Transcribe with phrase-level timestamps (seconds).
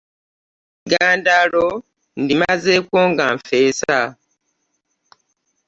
[0.85, 1.65] Eggandaalo
[2.21, 3.99] ndimazeeko nga nfeesa.